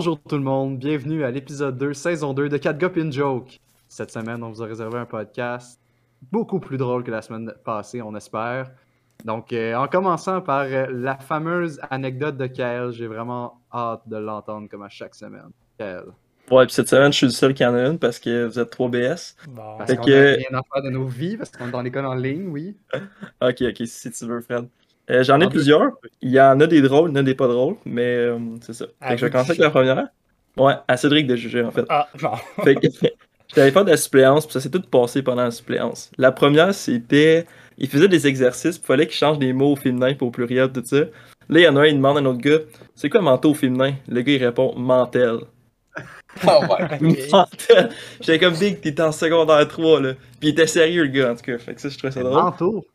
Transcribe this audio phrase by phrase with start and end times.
[0.00, 3.60] Bonjour tout le monde, bienvenue à l'épisode 2, saison 2 de Cat Gop in Joke.
[3.86, 5.78] Cette semaine, on vous a réservé un podcast
[6.32, 8.70] beaucoup plus drôle que la semaine passée, on espère.
[9.26, 14.16] Donc, euh, en commençant par euh, la fameuse anecdote de Kael, j'ai vraiment hâte de
[14.16, 15.50] l'entendre comme à chaque semaine.
[15.76, 16.04] Kael.
[16.50, 18.58] Ouais, puis cette semaine, je suis le seul qui en a une parce que vous
[18.58, 19.36] êtes 3 BS.
[19.50, 19.76] Bon.
[19.76, 22.06] Parce qu'on que- a rien à faire de nos vies, parce qu'on est dans l'école
[22.06, 22.74] en ligne, oui.
[23.42, 24.66] Ok, ok, si tu veux, Fred.
[25.10, 25.90] Euh, J'en ai Ah, plusieurs.
[26.22, 28.38] Il y en a des drôles, il y en a des pas drôles, mais euh,
[28.60, 28.86] c'est ça.
[29.02, 30.08] Fait que je vais de commencer avec la première.
[30.56, 31.84] Ouais, à Cédric de juger, en fait.
[31.88, 32.32] Ah, bon.
[32.64, 32.86] Fait que
[33.54, 36.10] j'allais faire de la suppléance, puis ça s'est tout passé pendant la suppléance.
[36.18, 37.46] La première, c'était.
[37.78, 40.30] Il faisait des exercices, puis il fallait qu'il change des mots au féminin pour au
[40.30, 40.98] pluriel, tout ça.
[41.48, 42.58] Là, il y en a un, il demande à un autre gars
[42.94, 45.38] C'est quoi manteau au féminin Le gars, il répond Mantel.
[46.46, 46.60] Oh
[47.00, 47.26] ouais.
[48.20, 50.12] J'étais comme Big, t'étais en secondaire 3, là.
[50.38, 51.58] Puis il était sérieux, le gars, en tout cas.
[51.58, 52.42] Fait que ça, je trouvais ça drôle.
[52.42, 52.86] Manteau?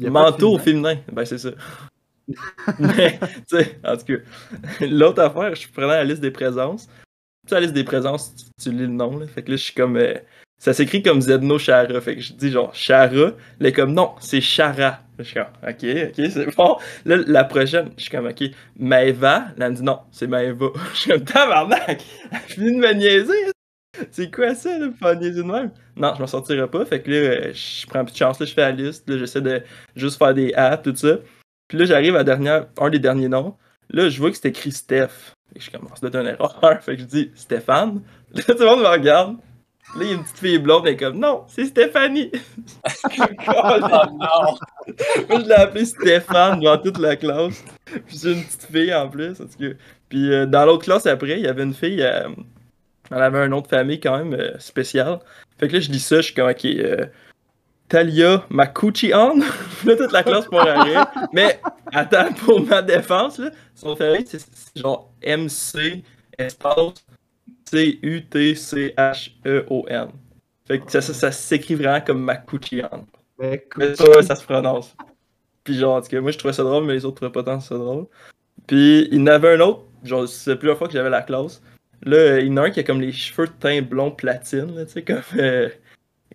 [0.00, 0.96] Manteau au féminin.
[1.12, 1.50] ben c'est ça.
[2.78, 4.14] Mais, tu sais, en tout cas,
[4.86, 6.86] l'autre affaire, je prenais la liste des présences.
[6.86, 9.26] Tu sais, la liste des présences, tu, tu lis le nom, là.
[9.26, 9.96] Fait que là, je suis comme.
[9.98, 10.14] euh,
[10.58, 12.00] ça s'écrit comme Zedno Chara.
[12.00, 13.32] Fait que je dis genre Chara.
[13.60, 15.00] Là, comme non, c'est Chara.
[15.18, 16.76] Je suis comme, ok, ok, c'est bon.
[17.04, 18.42] Là, la prochaine, je suis comme, ok,
[18.78, 19.48] Maeva.
[19.58, 20.68] Là, elle me dit non, c'est Maeva.
[20.94, 22.02] Je suis comme, tabarnak,
[22.48, 23.53] je finis de me niaiser.
[24.10, 25.70] C'est quoi ça, là, pas niaiser de même?
[25.96, 26.84] Non, je m'en sortirai pas.
[26.84, 28.40] Fait que là, euh, je prends plus de chance.
[28.40, 29.08] Là, je fais la liste.
[29.08, 29.62] Là, j'essaie de
[29.96, 31.18] juste faire des apps, tout ça.
[31.68, 33.56] Puis là, j'arrive à dernière, un des derniers noms.
[33.90, 35.32] Là, je vois que c'est écrit Steph.
[35.52, 36.82] Fait que je commence à une erreur.
[36.82, 38.02] Fait que je dis Stéphane.
[38.34, 39.36] Là, tout le monde me regarde.
[39.96, 42.32] Là, il y a une petite fille blonde, elle est comme non, c'est Stéphanie.
[43.46, 44.18] Oh non.
[45.28, 47.62] Moi, je l'ai appelé Stéphane devant toute la classe.
[48.06, 49.40] Puis j'ai une petite fille en plus.
[49.40, 49.76] En tout cas.
[50.08, 52.02] Puis euh, dans l'autre classe après, il y avait une fille.
[52.02, 52.28] euh,
[53.14, 55.20] elle avait un nom de famille quand même euh, spécial.
[55.58, 56.64] Fait que là, je dis ça, je suis comme, ok.
[56.64, 57.06] euh,
[57.88, 59.36] Talia Makuchian?
[59.84, 61.06] là, toute la classe pour rire.
[61.32, 61.60] Mais
[61.92, 64.44] attends, pour ma défense, là, son famille, c'est
[64.74, 66.02] genre MC
[66.36, 67.04] espace
[67.70, 70.08] C-U-T-C-H-E-O-N.
[70.66, 73.06] Fait que ça, ça, ça s'écrit vraiment comme Makuchian.
[73.38, 74.96] Mais Mais ça, ouais, ça se prononce.
[75.62, 77.42] Puis genre, en tout cas, moi je trouvais ça drôle, mais les autres trouvaient pas
[77.42, 78.06] tant ça drôle.
[78.66, 81.62] Puis il y en avait un autre, genre, c'est plusieurs fois que j'avais la classe.
[82.02, 84.74] Là, il y en a un qui a comme les cheveux de teint blond platine,
[84.76, 85.68] là, tu sais, comme, euh,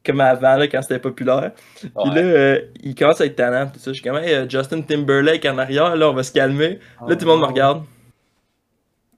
[0.05, 1.51] comme avant, là, quand c'était populaire.
[1.79, 2.21] Puis là, Ouais.
[2.23, 3.91] euh, il commence à être talent, tout ça.
[3.91, 6.79] Je suis comme, hey, euh, Justin Timberlake en arrière, là, on va se calmer.
[7.07, 7.83] Là, tout le monde me regarde.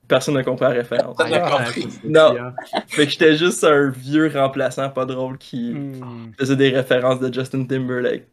[0.08, 1.16] Personne ne comprend la référence.
[1.20, 1.88] Ah, compris.
[2.04, 2.34] Non.
[2.88, 6.32] fait que j'étais juste un vieux remplaçant pas drôle qui Hmm.
[6.38, 8.24] faisait des références de Justin Timberlake.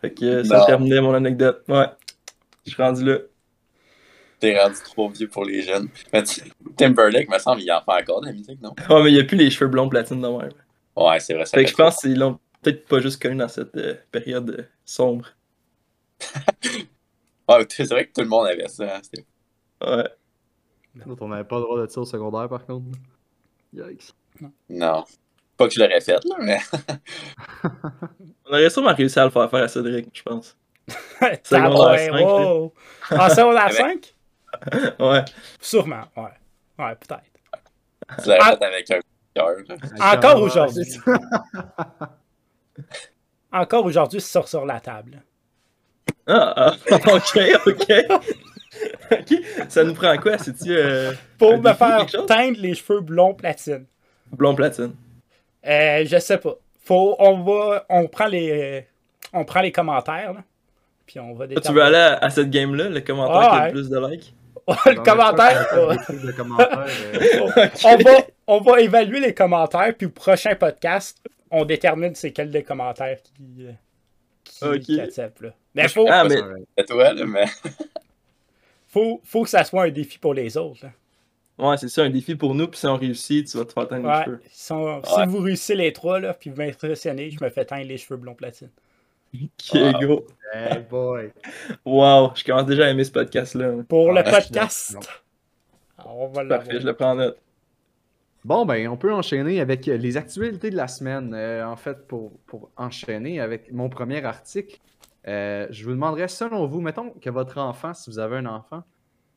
[0.00, 0.66] Fait que ça Non.
[0.66, 1.62] terminait mon anecdote.
[1.68, 1.86] Ouais.
[2.66, 3.18] Je suis rendu là.
[4.40, 5.88] T'es rendu trop vieux pour les jeunes.
[6.12, 6.40] Mais tu-
[6.76, 8.70] Timberlake, me semble, il en fait encore de la musique, non?
[8.88, 10.50] Ouais, mais il n'y a plus les cheveux blonds platine de même.
[10.96, 11.44] Ouais, c'est vrai.
[11.44, 14.50] Ça Fait que je pense qu'ils l'ont peut-être pas juste connu dans cette euh, période
[14.58, 15.26] euh, sombre.
[17.48, 18.96] Ouais, c'est vrai que tout le monde avait ça.
[18.96, 19.00] hein,
[19.84, 20.08] Ouais.
[21.18, 22.86] On n'avait pas le droit de ça au secondaire, par contre.
[23.72, 24.12] Yikes.
[24.68, 25.04] Non.
[25.56, 26.58] Pas que je l'aurais fait, là, mais.
[28.46, 30.56] On aurait sûrement réussi à le faire faire à Cédric, je pense.
[31.20, 32.72] Ah Secondaire ouais, cinq, wow.
[33.10, 34.14] En secondaire Avec- 5?
[34.98, 35.24] Ouais.
[35.60, 36.24] Sûrement, ouais.
[36.78, 37.22] Ouais, peut-être.
[38.24, 38.56] Tu Ah.
[38.56, 39.00] fait avec un
[39.34, 39.56] cœur.
[39.68, 40.12] là.
[40.16, 40.84] Encore aujourd'hui.
[40.84, 41.00] ça.
[43.52, 45.22] Encore aujourd'hui, c'est sur, sur la table.
[46.26, 47.92] Ah, ah, ok, ok.
[49.10, 49.34] ok.
[49.68, 50.38] Ça nous prend quoi?
[50.38, 53.86] C'est-tu euh, Pour un me défi, faire teindre les cheveux blonds platine.
[54.30, 54.92] blond platine?
[55.66, 56.54] Euh, je sais pas.
[56.84, 58.86] Faut, on va, on prend les,
[59.32, 60.40] on prend les commentaires, là.
[61.06, 63.56] Puis on va Toi, tu veux aller à, à cette game-là, le commentaire Ah, qui
[63.56, 63.66] a ouais.
[63.66, 64.34] le plus de likes?
[64.86, 65.66] Le commentaire.
[65.72, 71.18] On euh, on, va, on va évaluer les commentaires, puis au prochain podcast,
[71.50, 73.66] on détermine c'est quel des commentaires qui,
[74.44, 74.78] qui, Ok.
[74.80, 75.40] qui accepte.
[75.40, 75.50] Là.
[75.74, 76.66] Mais faut, Ah, mais alright.
[76.76, 77.46] C'est toi, là, mais.
[78.88, 80.80] faut, faut que ça soit un défi pour les autres.
[80.84, 81.68] là.
[81.70, 83.88] ouais, c'est ça, un défi pour nous, puis si on réussit, tu vas te faire
[83.88, 84.40] teindre les cheveux.
[84.50, 85.02] si, on- Ouais.
[85.04, 88.16] si vous réussissez les trois, là, puis vous m'impressionnez, je me fais teindre les cheveux
[88.16, 88.70] blonds platine.
[89.34, 90.00] Ok, Wow.
[90.00, 90.26] go.
[90.52, 91.32] Hey boy.
[91.84, 93.72] Wow, je commence déjà à aimer ce podcast-là.
[93.88, 94.96] Pour le Ah, podcast,
[96.04, 97.38] on va Parfait, je le prends en note.
[98.44, 101.32] Bon, ben, on peut enchaîner avec les actualités de la semaine.
[101.34, 104.78] Euh, en fait, pour, pour enchaîner avec mon premier article,
[105.28, 108.82] euh, je vous demanderais, selon vous, mettons que votre enfant, si vous avez un enfant,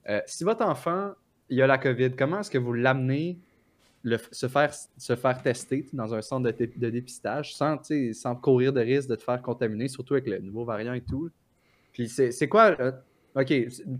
[0.09, 1.11] euh, si votre enfant,
[1.49, 3.37] il a la COVID, comment est-ce que vous l'amenez
[4.31, 7.77] se, faire, se faire tester dans un centre de, dé- de dépistage sans,
[8.13, 11.29] sans courir de risque de te faire contaminer, surtout avec le nouveau variant et tout?
[11.91, 12.75] Puis c'est quoi...
[12.79, 12.91] euh,
[13.35, 13.51] Ok,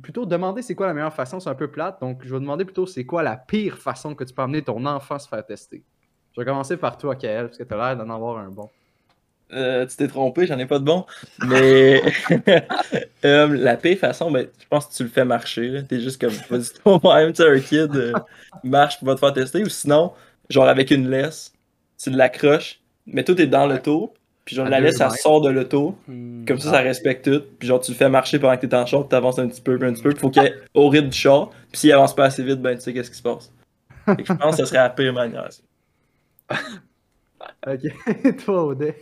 [0.04, 2.00] plutôt demander c'est quoi la meilleure façon, c'est un peu plate.
[2.00, 4.86] Donc, je vais demander plutôt c'est quoi la pire façon que tu peux amener ton
[4.86, 5.84] enfant se faire tester.
[6.36, 8.70] Je vais commencer par toi, Kael, parce que tu as l'air d'en avoir un bon.
[9.54, 11.06] Euh, tu t'es trompé, j'en ai pas de bon.
[11.46, 12.02] Mais
[13.26, 15.84] euh, la pire façon, ben, je pense que tu le fais marcher.
[15.88, 18.14] T'es juste comme, vas-y, toi-même, tu sais, un kid, euh,
[18.64, 19.64] marche pour va te faire tester.
[19.64, 20.14] Ou sinon,
[20.50, 21.54] genre avec une laisse,
[22.02, 24.14] tu l'accroches, mais tout est dans l'auto.
[24.46, 25.96] Puis genre, À la laisse, ça sort de l'auto.
[26.08, 26.44] Hmm.
[26.46, 27.44] Comme ça, ça respecte tout.
[27.60, 29.78] Puis genre, tu le fais marcher pendant que t'es en puis t'avances un petit peu,
[29.78, 30.10] puis un petit peu.
[30.10, 31.50] Puis faut qu'il y ait au rythme du char.
[31.72, 33.52] Puis s'il avance pas assez vite, ben tu sais qu'est-ce qui se passe.
[34.06, 35.50] Fait que je pense que ce serait la pire manière.
[37.66, 38.96] Ok, toi, Odé.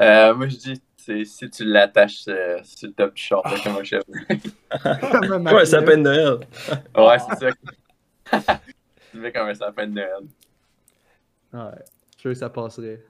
[0.00, 3.56] Euh, moi, je dis, c'est si tu l'attaches euh, sur le top du short, là,
[3.62, 4.02] comme un chef.
[4.04, 5.84] Comme un Ouais, ça maquillage.
[5.84, 6.38] peine de Noël.
[6.96, 8.58] Ouais, c'est ça.
[9.10, 10.24] tu le fais comme un sapin de Noël.
[11.52, 13.02] Ouais, je suis sûr que ça passerait.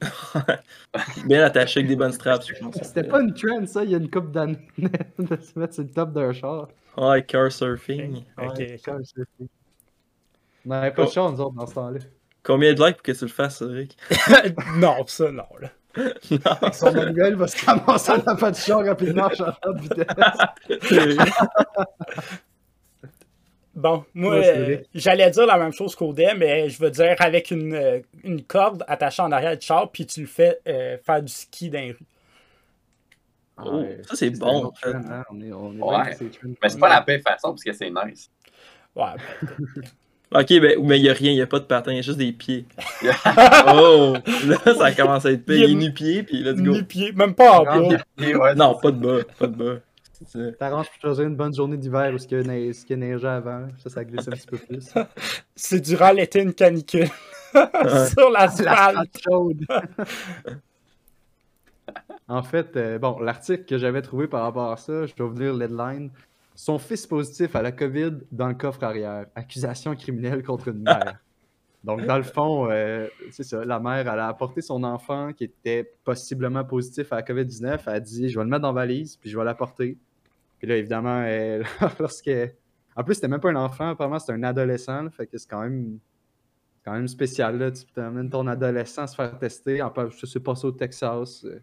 [1.26, 2.76] Bien attaché avec des bonnes straps, je pense.
[2.82, 5.84] C'était pas une trend, ça, il y a une couple d'années de se mettre sur
[5.84, 6.68] le top d'un char.
[6.98, 8.22] Ouais, car surfing.
[8.38, 8.58] Ok.
[8.58, 8.92] Ouais, sais.
[10.66, 12.00] On n'avait pas de char, nous autres, dans ce temps-là.
[12.42, 13.96] Combien de likes pour que tu le fasses, Rick?
[14.76, 15.46] non, ça, non.
[15.60, 15.70] Là.
[16.72, 20.06] Son manuel va se ramasser à la pas de char rapidement en changeant de vitesse.
[23.76, 27.14] Bon, moi, Ouais, c'est euh, j'allais dire la même chose qu'Odé, mais je veux dire
[27.18, 30.96] avec une, euh, une corde attachée en arrière du char, puis tu le fais euh,
[31.04, 31.98] faire du ski dans les rues.
[33.62, 35.24] Oh, ça, c'est bon, trend, hein.
[35.30, 36.16] Ouais.
[36.68, 38.30] c'est pas la pire façon parce que c'est nice.
[38.94, 39.14] Ouais,
[40.34, 41.98] Ok, ben, mais il y a rien, il y a pas de patin, il y
[42.00, 42.66] a juste des pieds.
[43.72, 44.14] oh!
[44.46, 45.54] Là, ça commence à être pire.
[45.56, 46.72] Il y a- Il est nu-pied, puis let's go.
[46.72, 47.98] nu-pied, même pas en Ah, bas.
[48.18, 49.80] Ouais, Non, pas de bas, pas de bas.
[50.58, 52.98] T'arranges pour choisir une bonne journée d'hiver où ce qu'il y a neige- ce qu'il
[52.98, 53.68] y a neigé avant.
[53.78, 54.88] Ça, ça glisse un petit peu plus.
[55.54, 57.06] C'est durant l'été une canicule
[57.52, 58.30] sur.
[58.30, 59.64] L'asphalte chaude.
[62.28, 65.38] en fait, euh, bon, l'article que j'avais trouvé par rapport à ça, je dois vous
[65.38, 66.10] lire l'headline.
[66.56, 69.26] Son fils positif à la COVID dans le coffre arrière.
[69.34, 71.18] Accusation criminelle contre une mère.
[71.84, 75.44] Donc, dans le fond, euh, c'est ça, la mère, elle a apporté son enfant qui
[75.44, 77.80] était possiblement positif à la COVID-19.
[77.86, 79.96] Elle a dit Je vais le mettre dans la valise, puis je vais l'apporter.
[80.58, 81.64] Puis là, évidemment, elle,
[82.00, 82.30] lorsque.
[82.96, 85.02] En plus, c'était même pas un enfant, apparemment, c'était un adolescent.
[85.02, 85.98] là, fait que c'est quand même
[86.84, 87.58] quand même spécial.
[87.58, 87.70] Là.
[87.70, 89.82] Tu t'amènes ton adolescent à se faire tester.
[89.82, 91.44] En plus, je sais pas ça au Texas.
[91.44, 91.60] euh,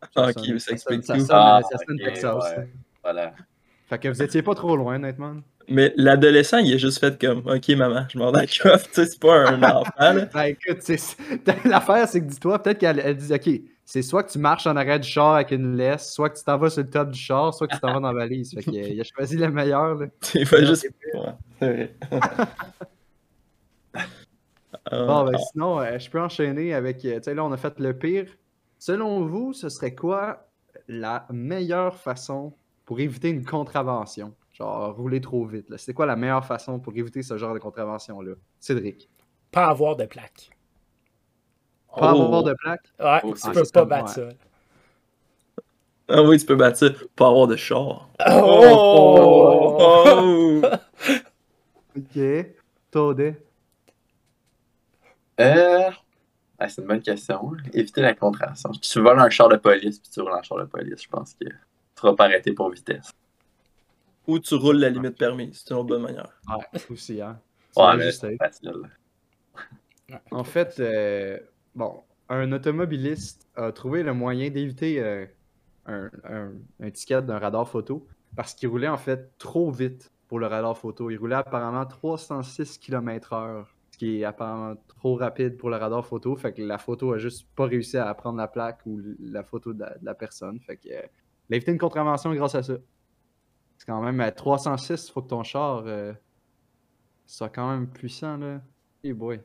[0.00, 1.20] Ah, ça ok, sonne- ça sonne- explique ça tout.
[1.20, 2.44] sonne, Ah, ça sonne ok, Texas.
[2.56, 2.72] ouais.
[3.02, 3.34] Voilà.
[3.88, 5.36] Fait que vous étiez pas trop loin, honnêtement.
[5.68, 9.20] Mais l'adolescent, il a juste fait comme, ok, maman, je m'en vais à sais, c'est
[9.20, 10.26] pas un enfant, là.
[10.34, 10.82] Ben écoute,
[11.64, 13.48] l'affaire, c'est que dis-toi, peut-être qu'elle elle dit Ok,
[13.84, 16.44] c'est soit que tu marches en arrêt du char avec une laisse, soit que tu
[16.44, 18.54] t'en vas sur le top du char, soit que tu t'en vas dans la valise.
[18.54, 19.94] Fait qu'il a- il a choisi le meilleur.
[19.94, 20.06] Là.
[20.34, 20.88] Il va juste.
[21.14, 21.20] Ouais,
[21.60, 21.94] c'est vrai.
[24.90, 27.04] Ah, Bon, ben sinon, euh, je peux enchaîner avec.
[27.04, 28.26] euh, Tu sais, là, on a fait le pire.
[28.78, 30.48] Selon vous, ce serait quoi
[30.88, 32.52] la meilleure façon
[32.84, 34.34] pour éviter une contravention?
[34.52, 35.66] Genre, rouler trop vite.
[35.78, 38.32] C'est quoi la meilleure façon pour éviter ce genre de contravention-là?
[38.60, 39.08] Cédric.
[39.50, 40.50] Pas avoir de plaque.
[41.96, 42.22] Pas Oh.
[42.22, 42.84] avoir de plaque?
[43.00, 43.86] Ouais, Oh, tu c'est peux pas ouais.
[43.86, 44.28] battre ça.
[46.08, 46.86] Ah oui, tu peux battre ça.
[47.16, 48.08] Pas avoir de char.
[48.30, 49.76] Oh!
[49.80, 50.62] Oh!
[51.96, 52.46] Ok.
[52.90, 53.36] Todé.
[55.40, 55.90] Euh...
[56.58, 57.52] ah, c'est une bonne question.
[57.72, 58.70] Éviter la contravention.
[58.70, 61.34] Tu voles un char de police puis tu roules un char de police, je pense
[61.34, 61.46] que
[62.02, 63.10] tu seras pas arrêté pour vitesse.
[64.26, 65.62] Ou tu roules la limite permise.
[65.64, 66.32] C'est une autre bonne manière.
[66.48, 67.40] Ouais, aussi, hein.
[67.76, 68.72] Ouais, C'est mais juste, c'est facile.
[70.30, 71.38] En fait, euh,
[71.74, 75.26] bon, un automobiliste a trouvé le moyen d'éviter euh,
[75.86, 78.06] un, un- un ticket d'un radar photo
[78.36, 81.10] parce qu'il roulait en fait trop vite pour le radar photo.
[81.10, 86.36] Il roulait apparemment 306 km/h, ce qui est apparemment trop rapide pour le radar photo.
[86.36, 89.72] Fait que la photo a juste pas réussi à prendre la plaque ou la photo
[89.72, 90.60] de la, de la personne.
[90.60, 91.02] Fait que euh,
[91.52, 92.72] il a évité une contravention grâce à ça.
[93.76, 96.14] C'est quand même à 306, il faut que ton char euh,
[97.26, 98.62] soit quand même puissant là.
[99.04, 99.38] Hey boy.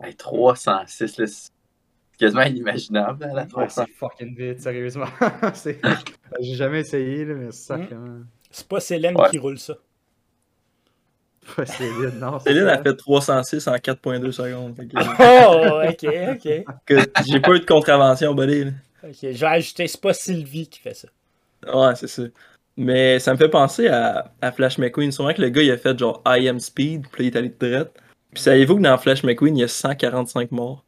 [0.00, 1.50] Hey, 306, là, c'est
[2.18, 3.24] quasiment inimaginable.
[3.24, 3.84] là, la Ouais, 300.
[3.86, 5.06] c'est fucking vite, sérieusement.
[6.40, 8.22] J'ai jamais essayé, là, mais c'est sacrément.
[8.50, 9.30] C'est pas Céline Ouais.
[9.30, 9.74] qui roule ça.
[11.56, 12.40] Ouais, vite, non.
[12.40, 12.72] Céline ça.
[12.72, 14.76] a fait 306 en 4.2 secondes.
[14.76, 14.84] Que-
[15.46, 16.04] Oh, ok,
[16.34, 16.76] ok.
[16.84, 18.72] que J'ai pas eu de contravention, buddy.
[19.06, 19.10] Là.
[19.10, 21.08] Ok, je vais ajouter, c'est pas Sylvie qui fait ça.
[21.72, 22.22] Ouais, c'est ça.
[22.76, 25.10] Mais ça me fait penser à, à Flash McQueen.
[25.10, 27.38] Sûrement que le gars, il a fait genre I am speed, puis là, il est
[27.38, 27.96] allé de droite.
[28.32, 30.84] Puis savez-vous que dans Flash McQueen, il y a 145 morts?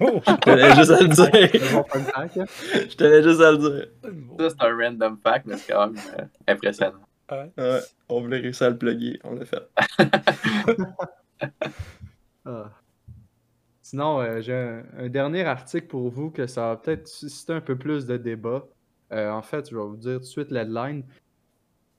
[0.00, 1.84] Oh, Je tenais juste à le dire.
[2.14, 2.26] hein?
[2.72, 3.86] Je tenais juste à le dire.
[4.38, 7.00] Ça, c'est un random fact, mais c'est quand même euh, impressionnant.
[7.30, 7.50] ouais.
[7.58, 9.20] Ouais, on voulait réussir à le plugger.
[9.24, 9.68] On l'a fait.
[12.46, 12.70] Ah.
[13.90, 17.76] Sinon, euh, j'ai un, dernier article pour vous que ça va peut-être susciter un peu
[17.76, 18.64] plus de débat.
[19.10, 21.02] Euh, en fait, je vais vous dire tout de suite l'headline.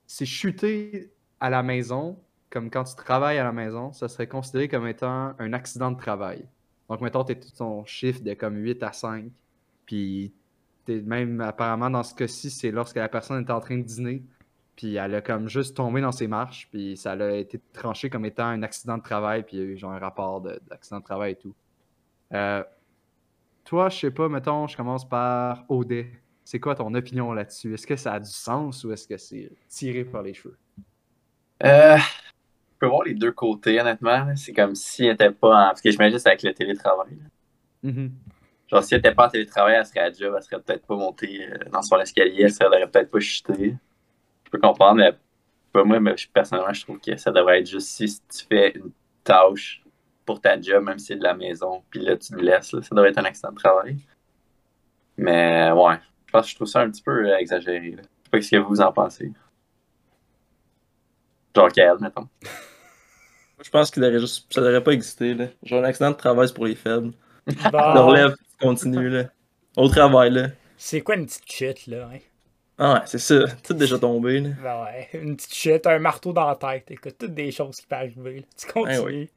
[0.07, 2.17] C'est chuter à la maison,
[2.50, 5.98] comme quand tu travailles à la maison, ça serait considéré comme étant un accident de
[5.98, 6.48] travail.
[6.88, 9.29] Donc, mettons, tu es tout ton chiffre de comme 8 à 5.
[9.86, 10.33] Puis,
[10.88, 14.24] même apparemment, dans ce cas-ci, c'est lorsque la personne est en train de dîner.
[14.77, 16.69] Puis, elle a comme juste tombé dans ses marches.
[16.71, 19.43] Puis, ça a été tranché comme étant un accident de travail.
[19.43, 21.53] Puis, il y a eu genre un rapport de- d'accident de, travail et tout.
[22.33, 22.63] Euh,
[23.63, 26.05] toi, je sais pas, mettons, je commence par OD.
[26.43, 27.73] C'est quoi ton opinion là-dessus?
[27.73, 30.57] Est-ce que ça a du sens ou est-ce que c'est tiré par les cheveux?
[31.63, 34.35] Euh, je peux voir les deux côtés, honnêtement.
[34.35, 35.67] C'est comme s'il n'était pas en.
[35.67, 37.17] Parce que j'imagine c'est avec le télétravail.
[37.83, 38.11] Mhm.
[38.67, 41.45] Genre, s'il n'était pas en télétravail, elle serait à job, elle serait peut-être pas montée
[41.45, 43.75] euh, dans son escalier, elle serait peut-être pas chuté.
[44.45, 45.11] Je peux comprendre, mais
[45.71, 48.91] pas moi, mais personnellement, je trouve que ça devrait être juste si tu fais une
[49.23, 49.80] tâche
[50.25, 52.81] pour ta job, même si c'est de la maison, puis là, tu le laisses, là,
[52.81, 53.97] ça devrait être un accident de travail.
[55.17, 57.91] Mais ouais, je pense que je trouve ça un petit peu euh, exagéré.
[57.91, 58.01] Là.
[58.01, 59.31] Je sais pas ce que vous en pensez.
[61.55, 62.27] Genre qu'elle, mettons.
[63.63, 64.51] Je pense qu'il devrait juste.
[64.51, 65.45] Ça devrait pas exister, là.
[65.61, 67.11] Genre, un accident de travail, c'est pour les faibles.
[67.47, 69.25] Tu te Bon, relèves, tu continues, là.
[69.77, 70.47] Au travail, là.
[70.77, 72.09] c'est quoi une petite chute, là?
[72.11, 72.17] Hein?
[72.79, 73.45] Ah ouais, c'est ça.
[73.63, 74.49] Tout déjà tombé, là.
[74.63, 76.89] Ben ouais, une petite chute, un marteau dans la tête.
[76.89, 78.39] Écoute, toutes des choses qui peuvent arriver.
[78.39, 78.45] là.
[78.57, 79.29] Tu continues.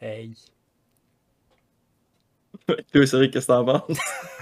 [0.00, 0.34] Hey.
[2.66, 3.98] Toi, c'est vrai, qu'est-ce que t'en penses?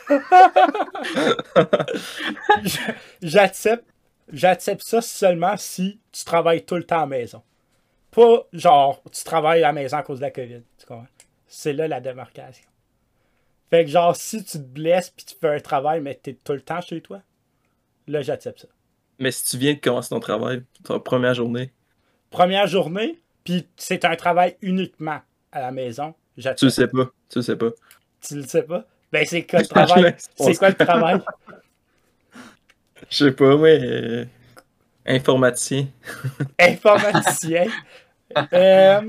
[3.22, 3.84] J'accepte.
[4.30, 7.42] J'accepte ça seulement si tu travailles tout le temps à la maison.
[8.10, 10.62] Pas genre tu travailles à la maison à cause de la COVID.
[10.78, 11.06] Tu comprends?
[11.46, 12.66] C'est là la démarcation.
[13.70, 16.52] Fait que genre si tu te blesses puis tu fais un travail mais t'es tout
[16.52, 17.22] le temps chez toi,
[18.06, 18.68] là j'accepte ça.
[19.18, 21.72] Mais si tu viens de commencer ton travail, ta première journée,
[22.30, 25.20] Première journée, puis c'est un travail uniquement
[25.52, 26.14] à la maison,
[26.56, 27.10] tu le sais pas.
[27.28, 27.70] Tu le sais pas.
[28.20, 28.84] Tu le sais pas?
[29.12, 30.12] Ben c'est quoi le travail?
[30.34, 31.24] C'est quoi le travail?
[33.10, 33.78] Je sais pas, mais.
[33.82, 34.24] euh,
[35.06, 35.88] informaticien.
[36.58, 37.72] informaticien?
[38.54, 39.02] Euh,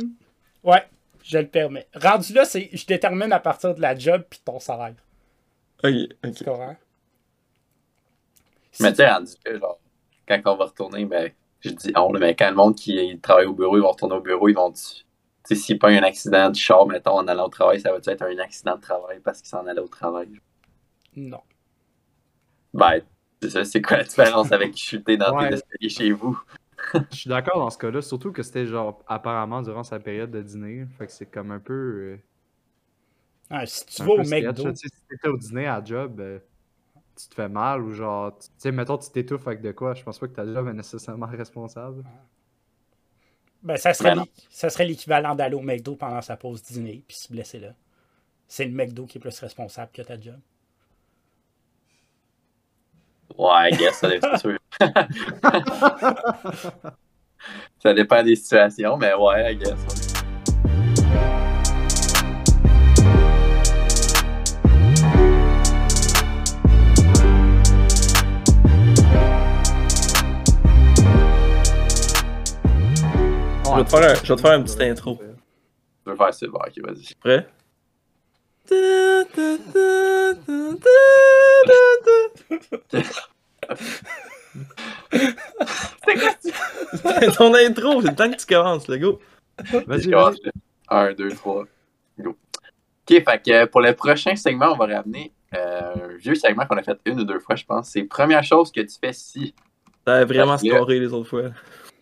[0.64, 0.84] ouais,
[1.24, 1.88] je le permets.
[1.96, 4.96] Rendu là, c'est je détermine à partir de la job puis ton salaire.
[5.84, 5.94] Ok,
[6.36, 6.44] Tu ok.
[6.44, 6.78] comprends?
[8.72, 9.80] Si Mais tu sais, rendu là, genre,
[10.28, 11.32] quand on va retourner, ben,
[11.62, 14.22] je dis on, mais quand le monde qui travaille au bureau, ils vont retourner au
[14.22, 14.74] bureau, ils vont.
[15.46, 17.98] Tu sais, s'il pas un accident de char, mettons, en allant au travail, ça va
[17.98, 20.30] être un accident de travail parce qu'ils s'en allaient au travail?
[21.16, 21.44] Non.
[22.74, 23.02] Ben,
[23.42, 25.50] c'est ça, c'est quoi la différence avec chuter dans Ouais.
[25.50, 26.40] tes escaliers chez vous?
[27.12, 30.42] Je suis d'accord dans ce cas-là, surtout que c'était genre apparemment durant sa période de
[30.42, 30.86] dîner.
[30.98, 31.74] Fait que c'est comme un peu.
[31.74, 32.18] euh,
[33.50, 34.74] Ah, si tu vas au McDo, là.
[34.74, 36.40] Tu sais, si t'étais au dîner à job, euh,
[37.18, 38.38] tu te fais mal ou genre.
[38.40, 40.68] Tu tu sais, mettons, tu t'étouffes avec de quoi, je pense pas que ta job
[40.70, 42.06] est nécessairement responsable.
[43.62, 47.18] Ben, ça serait Ben ça serait l'équivalent d'aller au McDo pendant sa pause dîner puis
[47.18, 47.74] se blesser là.
[48.48, 50.40] C'est le McDo qui est plus responsable que ta job.
[53.38, 54.58] Ouais, I guess, ça dépend, sûr.
[57.80, 59.99] ça dépend des situations, mais ouais, I guess.
[73.72, 75.20] Je vais te faire un- je vais te faire une petite intro.
[76.06, 77.14] Je veux faire ça, bon, ok, vas-y.
[77.16, 77.48] Prêt?
[87.04, 89.20] C'est ton intro, c'est le temps que tu commences, le go.
[89.88, 90.32] Vas-y, là.
[90.90, 91.66] Un, deux, trois,
[92.20, 92.30] go.
[92.32, 92.38] Ok,
[93.24, 96.78] fait que euh, pour le prochain segment, on va ramener euh, un vieux segment qu'on
[96.78, 97.90] a fait une ou deux fois, je pense.
[97.90, 99.54] C'est première chose que tu fais si.
[100.06, 101.44] T'avais vraiment Parce que- scoré les autres fois.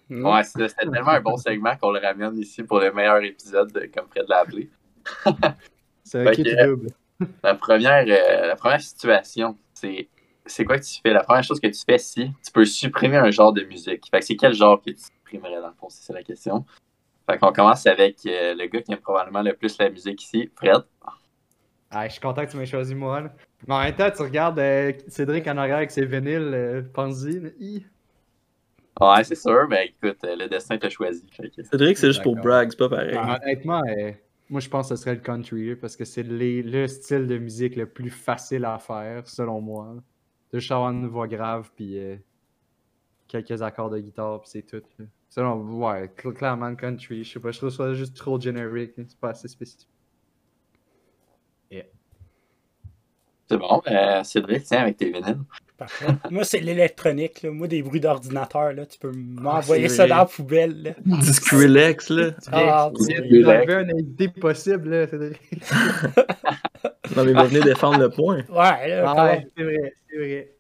[0.10, 3.72] Ouais, c'est- c'était tellement un bon segment qu'on le ramène ici pour le meilleur épisode,
[3.94, 4.70] comme Fred l'a appelé.
[6.04, 6.90] C'est un kit double.
[7.44, 10.08] La première, euh, la première situation, c'est
[10.46, 11.12] c'est quoi que tu fais?
[11.12, 14.06] La première chose que tu fais si tu peux supprimer un genre de musique.
[14.10, 16.64] Fait que c'est quel genre que tu supprimerais dans le fond, c'est ça la question.
[17.30, 20.50] Fait qu'on commence avec euh, le gars qui aime probablement le plus la musique ici,
[20.56, 20.84] Fred.
[21.92, 23.20] Ah, je suis content que tu m'aies choisi moi.
[23.22, 23.34] là.
[23.68, 27.86] Mais en même temps, tu regardes euh, Cédric en arrière avec ses vinyles, euh, pense-y.
[29.00, 31.26] Ouais, c'est sûr, mais écoute, euh, le destin t'a choisi.
[31.70, 33.16] Cédric, c'est juste pour brag, c'est pas pareil.
[33.18, 33.40] Ah.
[33.44, 34.12] Honnêtement, euh,
[34.50, 37.76] moi je pense que ce serait le country parce que c'est le style de musique
[37.76, 39.96] le plus facile à faire, selon moi.
[40.52, 42.16] De juste avoir une voix grave, puis euh,
[43.28, 44.82] quelques accords de guitare, puis c'est tout.
[44.98, 45.06] là.
[45.30, 47.24] Selon ouais, cl- clairement le country.
[47.24, 48.94] Je sais pas, je trouve ça juste trop générique.
[48.96, 49.90] C'est pas assez spécifique.
[53.50, 55.40] C'est bon, euh, Cédric, tiens, avec tes vinyles.
[55.78, 56.08] Parfait.
[56.32, 57.44] Moi, c'est l'électronique.
[57.44, 57.52] là.
[57.52, 60.82] Moi, des bruits d'ordinateur, là, tu peux m'envoyer Ah, c'est ça dans la poubelle.
[60.82, 60.92] Là.
[61.06, 62.32] Du Skrillex, là.
[62.52, 63.14] Ah, Oui.
[63.30, 65.06] Il il avait un idée possible, là.
[67.16, 68.44] Non, mais il va venir défendre le point.
[68.50, 70.52] ouais, là, Ah ouais, c'est vrai, c'est vrai.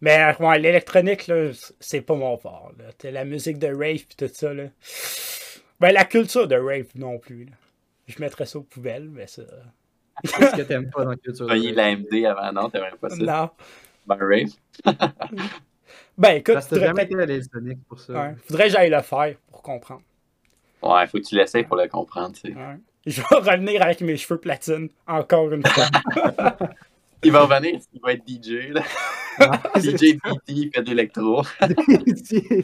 [0.00, 2.72] Mais ouais, l'électronique, là, c'est pas mon fort.
[2.78, 3.10] Là.
[3.10, 4.54] La musique de rave pis tout ça.
[4.54, 4.64] Là.
[5.80, 7.46] Ben, la culture de rave non plus.
[7.46, 7.52] Là.
[8.06, 9.42] Je mettrais ça aux poubelles, mais ça.
[10.22, 11.76] Qu'est-ce que t'aimes pas dans Culture de Pogner Rave?
[12.12, 13.16] l'AMD avant, non, t'aimerais pas ça?
[13.16, 13.50] Non.
[14.08, 14.52] Ben, Rave.
[16.18, 18.12] Ben écoute, Parce que jamais été à Sonic pour ça.
[18.12, 20.02] ouais, faudrait que j'aille le faire pour comprendre.
[20.82, 22.54] Ouais, faut que tu l'essayes pour le comprendre, tu sais.
[22.56, 22.76] Ouais.
[23.06, 25.84] Je vais revenir avec mes cheveux platine encore une fois.
[27.22, 28.82] Il va revenir, il va être DJ, là.
[29.74, 31.42] DJ BT, il fait de l'électro.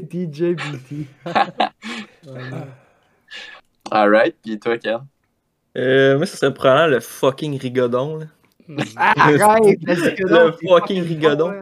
[0.09, 1.09] DJ BT.
[3.91, 5.01] Alright, pis toi, Ken?
[5.77, 8.19] Euh, moi, ça serait probablement le fucking rigodon.
[8.19, 8.27] Là.
[8.97, 9.79] Ah, arrête!
[9.83, 11.53] Le fucking rigodon.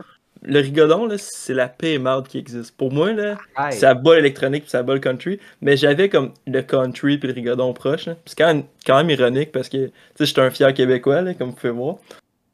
[0.45, 2.77] Le rigodon, là, c'est la paix et marde qui existe.
[2.77, 3.73] Pour moi, là, Hey.
[3.75, 5.39] ça bat l'électronique puis ça bat le country.
[5.61, 8.07] Mais j'avais comme le country puis le rigodon proche.
[8.07, 8.17] là.
[8.27, 11.35] C'est quand même, quand même ironique parce que, tu sais, j'étais un fier québécois, là,
[11.35, 11.97] comme vous pouvez voir.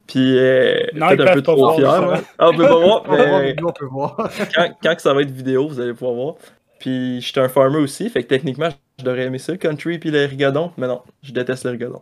[0.05, 2.23] Puis, euh, Non, peut-être un peu trop voir, fier.
[2.37, 4.29] Ah, on peut pas voir, mais on peut voir.
[4.55, 6.35] quand, quand ça va être vidéo, vous allez pouvoir voir.
[6.79, 10.11] Puis, j'étais un farmer aussi, fait que techniquement, je devrais aimer ça, le country puis
[10.11, 10.71] le rigodon.
[10.77, 12.01] Mais non, je déteste le rigodon.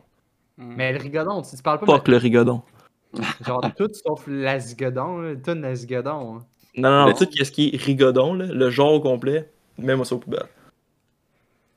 [0.57, 2.61] Mais le rigodon, tu, tu parles pas Fuck le rigodon.
[3.13, 6.37] de genre tout sauf la zigodon, là, tout la zigodon.
[6.37, 6.45] hein.
[6.75, 10.01] Non, non, non, Mais- tout ce qui est rigodon, là, le genre au complet, même
[10.01, 10.45] au poubelle.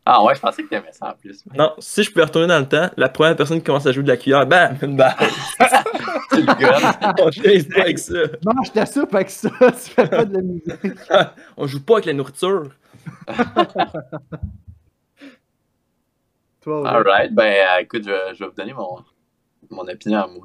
[0.07, 1.45] Ah ouais, je pensais que t'aimais ça en plus.
[1.55, 4.03] Non, si je pouvais retourner dans le temps, la première personne qui commence à jouer
[4.03, 5.15] de la cuillère, bam, une balle.
[6.33, 7.15] Tu le gonnes.
[7.27, 7.43] On joue
[7.75, 8.15] pas avec ça.
[8.45, 10.65] Mange ta soupe avec ça, tu fais pas de la musique.
[11.57, 12.71] On joue pas avec la nourriture.
[16.71, 16.89] Toi, ouais.
[16.89, 18.99] Alright, ben euh, écoute, je, vais- je vais vous donner mon,
[19.71, 20.43] mon opinion à moi.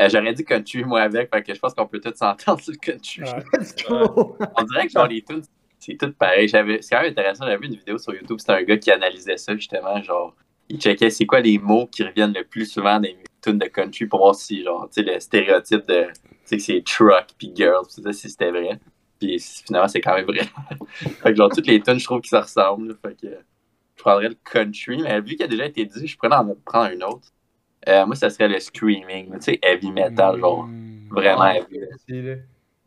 [0.00, 2.72] Euh, J'aurais dit country, moi, avec, fait que je pense qu'on peut tous s'entendre sur
[2.72, 3.20] le country.
[3.22, 3.42] Ouais.
[3.88, 4.36] Go.
[4.56, 5.42] On dirait que genre les tunes,
[5.78, 6.48] c'est tout pareil.
[6.48, 6.58] C'est
[6.90, 9.54] quand même intéressant, j'avais vu une vidéo sur YouTube, c'était un gars qui analysait ça
[9.56, 10.34] justement, genre,
[10.68, 13.66] il checkait c'est quoi les mots qui reviennent le plus souvent dans les tunes de
[13.66, 16.12] country pour voir si, genre, tu sais, le stéréotype de, tu
[16.44, 18.78] sais, que c'est truck puis girls, tout ça, si c'était vrai.
[19.18, 20.46] Puis finalement, c'est quand même vrai.
[20.92, 23.26] fait que genre, toutes les tunes, je trouve qu'ils se ressemblent, fait que
[23.98, 26.90] je prendrais le country, mais vu qu'il a déjà été dit, je pourrais en prendre
[26.94, 27.28] un autre.
[27.88, 31.08] Euh, moi, ça serait le screaming, tu sais, heavy metal, genre, Mm.
[31.10, 31.80] vraiment heavy.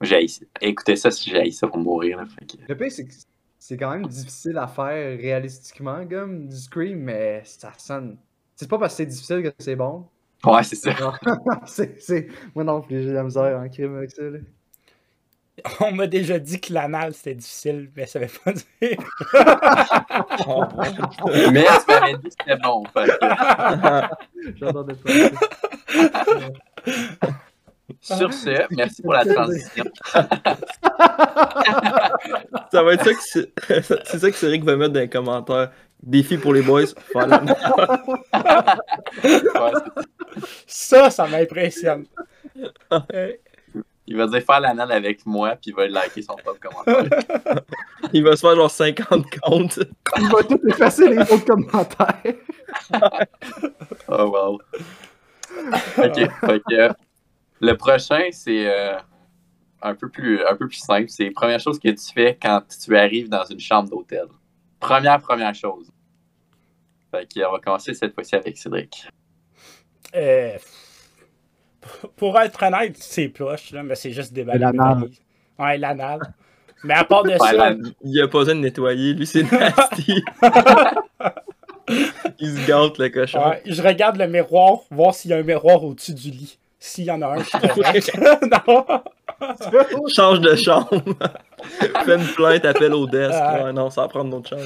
[0.01, 0.25] J'ai.
[0.61, 2.25] Écoutez ça si j'ai ça pour mourir, là.
[2.25, 2.57] Fait que...
[2.67, 3.13] Le pire, c'est que
[3.59, 8.17] c'est quand même difficile à faire réalistiquement, comme du Scream, mais ça sonne.
[8.55, 10.07] C'est pas parce que c'est difficile que c'est bon.
[10.45, 10.91] Ouais, c'est ça.
[10.95, 11.17] Genre,
[11.65, 12.27] c'est.
[12.55, 14.23] Moi non plus, j'ai la misère en crime avec ça.
[14.23, 14.39] Là.
[15.79, 18.65] On m'a déjà dit que l'anal c'était difficile, mais ça veut pas dire.
[21.51, 22.83] Mais tu m'avais dit que c'était bon.
[24.59, 25.11] J'entendais pas.
[27.99, 29.83] sur ce, merci pour la transition.
[32.71, 33.51] Ça va être ça que c'est
[34.05, 35.71] c'est ça que Cédric va mettre dans les commentaires.
[36.01, 36.95] Défi pour les boys, c'est-
[40.65, 42.05] Ça, ça m'impressionne.
[43.13, 43.33] Euh,
[44.07, 47.05] il va dire faire l'anal avec moi, puis il va liker son propre commentaire.
[48.13, 49.79] Il va se faire genre 50 comptes.
[50.17, 52.35] Il va tout effacer les autres commentaires.
[54.07, 54.59] Oh wow.
[55.97, 56.89] Ok, fait que
[57.61, 58.97] le prochain, c'est euh,
[59.81, 61.09] un, peu plus, un peu plus simple.
[61.09, 64.25] C'est la première chose que tu fais quand tu arrives dans une chambre d'hôtel.
[64.79, 65.89] Première, première chose.
[67.11, 69.07] Fait que, on va commencer cette fois-ci avec Cédric.
[70.15, 70.57] euh,
[72.15, 74.75] pour être honnête, c'est proche, là, mais c'est juste des L'anal.
[74.77, 75.19] valises.
[75.59, 76.19] Ouais, l'anal.
[76.83, 80.23] Mais à part de ça, la- Il a pas besoin de nettoyer, lui c'est nasty.
[82.39, 83.49] Il se gâte le cochon.
[83.49, 86.57] ouais, je regarde le miroir, voir s'il y a un miroir au-dessus du lit.
[86.79, 90.07] S'il y en a un, je non.
[90.15, 90.89] Change de chambre.
[92.05, 93.33] Fais une plainte, appelle au desk.
[93.39, 94.63] Ouais, non, ça va prendre notre chambre.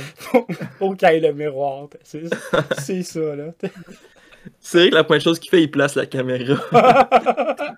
[1.03, 1.87] Ait le miroir.
[2.03, 3.45] C'est ça, là.
[4.59, 6.55] C'est vrai que la première chose qu'il fait, il place la caméra.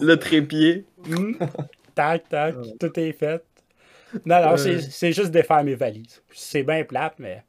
[0.00, 0.84] le trépied.
[1.06, 1.32] Hmm?
[1.94, 3.44] Tac, tac, tout est fait.
[4.26, 4.56] Non, non, Euh.
[4.56, 6.22] c'est c'est juste défaire mes valises.
[6.32, 7.44] C'est bien plate, mais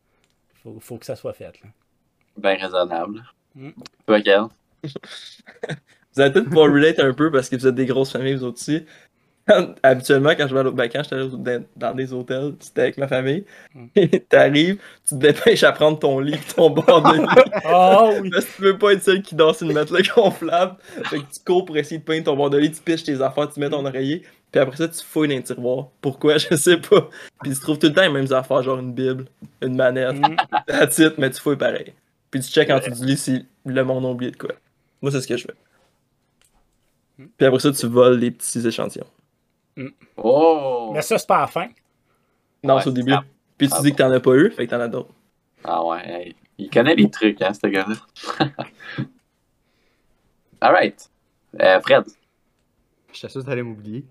[0.64, 1.54] faut, faut que ça soit fait.
[1.64, 1.70] Là.
[2.38, 3.24] Bien raisonnable.
[3.56, 3.72] Mm.
[4.08, 4.42] Toi, Kel?
[6.16, 8.44] Vous allez peut-être pouvoir relate un peu parce que vous êtes des grosses familles, vous
[8.44, 8.86] autres aussi.
[9.84, 13.08] Habituellement, quand je vais à ben, quand j'étais dans, dans des hôtels, c'était avec ma
[13.08, 13.44] famille.
[13.76, 13.88] Mm.
[14.30, 14.78] T'arrives,
[15.08, 17.28] tu te dépêches à prendre ton lit et ton bord de lit.
[17.70, 18.30] Oh oui!
[18.30, 20.76] Parce que tu veux pas être celle qui sur le matelas gonflable.
[21.06, 23.22] Fait que tu cours pour essayer de peindre ton bord de lit, tu piches tes
[23.22, 24.24] affaires, tu mets ton oreiller.
[24.52, 25.88] Puis après ça, tu fouilles dans les tiroirs.
[26.00, 26.38] Pourquoi?
[26.38, 27.10] Je sais pas.
[27.42, 29.26] Puis tu trouves tout le temps les mêmes affaires, genre une bible,
[29.62, 30.16] une manette,
[30.68, 31.94] la titre, mais tu fouilles pareil.
[32.32, 34.52] Puis tu checkes en dessous du lit si le monde a oublié de quoi.
[35.02, 35.54] Moi, c'est ce que je fais.
[37.38, 39.08] Puis après ça, tu voles les petits échantillons.
[40.18, 40.92] Oh!
[40.94, 41.68] Mais ça, c'est pas à la fin.
[42.64, 43.12] Non, Ouais, c'est au début.
[43.12, 43.24] ça.
[43.58, 45.14] Puis tu Ah dis que t'en as pas eu, fait que t'en as d'autres.
[45.64, 47.96] Ah ouais, il connaît les trucs, hein, ce gars-là.
[50.62, 51.10] Alright.
[51.62, 52.04] Euh, Fred.
[53.12, 54.06] Je suis sûr que t'allais m'oublier.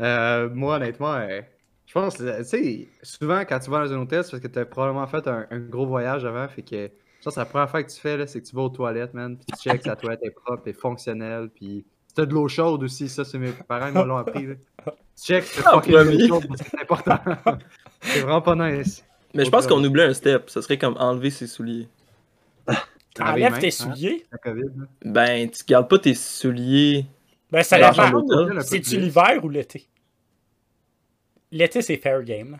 [0.00, 1.40] Euh, moi, honnêtement, euh,
[1.86, 4.48] je pense, euh, tu sais, souvent quand tu vas dans un hôtel, c'est parce que
[4.48, 7.82] t'as probablement fait un, un gros voyage avant, fait que Ça, c'est la première fois
[7.82, 10.20] que tu fais, c'est que tu vas aux toilettes, man, puis tu checks la toilette
[10.22, 11.84] est propre et fonctionnelle, puis
[12.16, 14.54] t'as de l'eau chaude aussi, ça, c'est mes parents, ils me l'ont appris, là.
[14.84, 17.18] Parce que c'est important.
[18.00, 19.04] c'est vraiment pas nice.
[19.34, 20.50] Mais je pense qu'on oublie un step.
[20.50, 21.88] Ça serait comme enlever ses souliers.
[22.68, 22.74] Les
[23.14, 24.26] T'enlèves tes hein, souliers?
[24.30, 24.86] La COVID, là.
[25.04, 27.06] Ben, tu gardes pas tes souliers.
[27.50, 28.22] Ben, ça la dépend.
[28.60, 29.86] C'est-tu l'hiver ou l'été?
[31.50, 32.58] L'été, c'est fair game.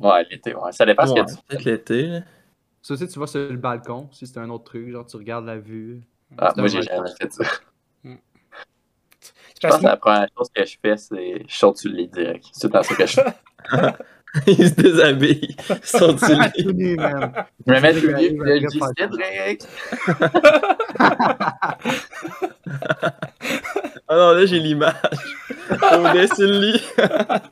[0.00, 0.72] Ouais, l'été, ouais.
[0.72, 2.02] Ça dépend ce Ouais, que tu peut-être l'été.
[2.06, 2.20] là.
[2.80, 5.46] Ça aussi, tu vas sur le balcon, si c'est un autre truc, genre tu regardes
[5.46, 6.00] la vue.
[6.38, 7.44] Ah, C'est moi, j'ai jamais fait ça.
[9.62, 12.08] Je pense que la première chose que je fais, c'est je saute sur le lit
[12.08, 12.44] direct.
[12.52, 13.34] C'est tout ça que je fais.
[14.46, 15.56] Il se déshabille.
[15.82, 16.14] Sur le
[16.56, 16.64] lit.
[16.64, 16.96] Tout nu.
[17.66, 18.80] Je me mets C'est sur le lit, arrive puis je dis.
[18.98, 19.62] Cédric!
[24.08, 24.94] Ah non, là, j'ai l'image.
[25.70, 26.82] On est sur le lit.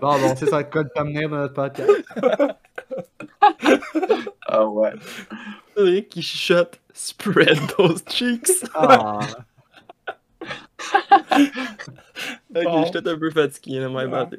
[0.00, 1.90] Bon, bon, c'est ça, le code thumbnail de notre podcast.
[4.48, 4.92] Ah ouais.
[5.76, 8.64] Cédric qui chuchote Spread those cheeks.
[8.74, 9.20] Ah,
[10.78, 12.78] Ok, Bon.
[12.78, 14.38] je suis peut-être un peu fatigué, là, my bad.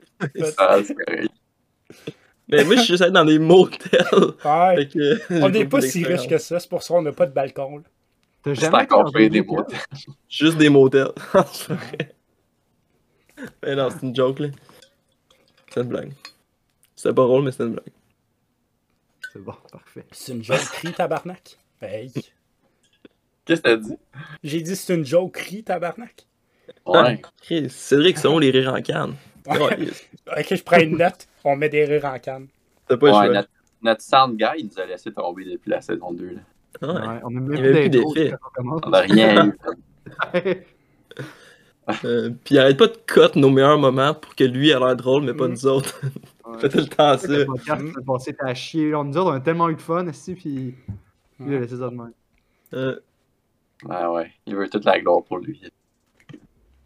[0.58, 1.32] Ah, c'est correct.
[2.48, 4.02] Mais moi, je suis juste allé dans des motels.
[4.44, 4.88] Ouais.
[4.88, 7.32] Que, On n'est pas si riche que ça, c'est pour ça qu'on n'a pas de
[7.34, 7.78] balcon.
[7.78, 7.84] là.
[8.44, 9.46] t'as C'est jamais un des motel?
[9.46, 10.14] mots.
[10.30, 11.12] Juste des motels.
[11.54, 12.16] C'est vrai.
[13.64, 14.48] mais non, c'est une joke, là.
[15.74, 16.12] C'est une blague.
[16.96, 17.94] C'était pas drôle, mais c'est une blague.
[19.32, 20.06] C'est bon, parfait.
[20.12, 21.58] C'est une joke cri, tabarnak?
[21.82, 22.12] Hey.
[23.46, 23.96] Qu'est-ce que t'as dit?
[24.44, 26.26] J'ai dit c'est une joke cri, tabarnak?
[26.86, 27.22] Ouais.
[27.42, 29.16] Chris, Cédric, c'est où les rires en canne?
[29.48, 29.88] Ouais.
[30.38, 32.48] Ok, je prends une note, on met des rires en canne.
[32.88, 33.50] T'as pas Ouais, notre,
[33.82, 36.26] notre sound guy, il nous a laissé tomber depuis la saison 2.
[36.26, 36.42] Là.
[36.82, 36.88] Ouais.
[36.94, 38.34] Ouais, on a même Il avait plus d'effet.
[38.34, 38.82] on commence.
[38.86, 39.54] On n'a rien eu.
[42.06, 44.96] Euh, puis il arrête pas de cut nos meilleurs moments pour que lui ait l'air
[44.96, 45.52] drôle, mais pas Mm.
[45.52, 46.00] nous autres.
[46.46, 46.60] Ouais.
[46.60, 47.28] Fait tout le temps ça.
[47.28, 48.94] Le podcast, passé, t'as chié.
[48.96, 50.76] On nous autres, on a tellement eu de fun, ici, puis
[51.40, 52.12] lui, il a laissé ça de même.
[52.74, 53.00] Euh,
[53.88, 55.62] Ah ouais, il veut toute la gloire pour lui.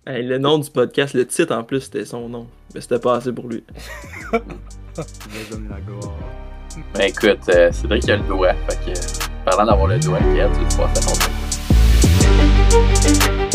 [0.05, 2.47] Hey, le nom du podcast, le titre en plus, c'était son nom.
[2.73, 3.63] Mais c'était pas assez pour lui.
[6.93, 8.53] Ben écoute, euh, c'est vrai qu'il a le doigt.
[8.67, 10.87] Fait que, parlant d'avoir le doigt, tu ton
[13.09, 13.49] tour.